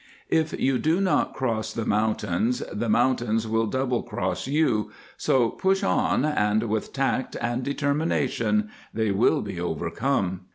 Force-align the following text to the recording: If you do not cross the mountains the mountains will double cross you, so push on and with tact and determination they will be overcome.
If 0.31 0.59
you 0.59 0.79
do 0.79 0.99
not 0.99 1.35
cross 1.35 1.71
the 1.71 1.85
mountains 1.85 2.63
the 2.73 2.89
mountains 2.89 3.47
will 3.47 3.67
double 3.67 4.01
cross 4.01 4.47
you, 4.47 4.89
so 5.15 5.51
push 5.51 5.83
on 5.83 6.25
and 6.25 6.63
with 6.63 6.91
tact 6.91 7.37
and 7.39 7.61
determination 7.61 8.71
they 8.91 9.11
will 9.11 9.43
be 9.43 9.59
overcome. 9.59 10.45